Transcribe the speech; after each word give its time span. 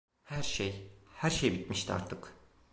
Her 0.23 0.43
şey, 0.43 0.91
her 1.15 1.29
şey 1.29 1.51
bitmişti 1.53 1.93
artık… 1.93 2.33